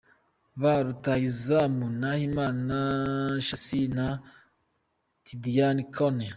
[0.61, 2.77] Ba Rutahizmu:Nahimana
[3.47, 4.07] Shassir na
[5.25, 6.27] Tidiane Kone.